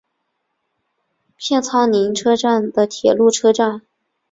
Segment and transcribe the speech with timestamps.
[1.37, 3.83] 片仓町车站的铁路车站。